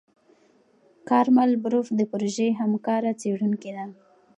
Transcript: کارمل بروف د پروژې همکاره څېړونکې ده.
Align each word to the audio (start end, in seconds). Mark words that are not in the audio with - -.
کارمل 1.09 1.51
بروف 1.63 1.87
د 1.95 2.01
پروژې 2.11 2.47
همکاره 2.59 3.11
څېړونکې 3.21 3.71
ده. 3.77 3.85